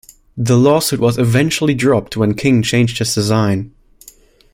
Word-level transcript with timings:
The 0.35 0.57
lawsuit 0.57 0.99
was 0.99 1.19
eventually 1.19 1.75
dropped 1.75 2.17
when 2.17 2.33
King 2.33 2.63
changed 2.63 2.97
his 2.97 3.13
design. 3.13 3.71